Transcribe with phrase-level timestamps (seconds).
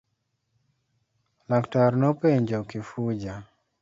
[1.49, 3.41] Laktar nopenjo Kifuja.